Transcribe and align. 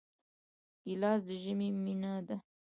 ګیلاس 0.83 1.21
د 1.27 1.29
ژمي 1.41 1.69
مینه 1.83 2.13
ده. 2.27 2.37